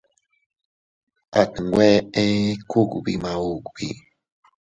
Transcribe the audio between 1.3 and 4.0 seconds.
At nwe ee kugbi maubi.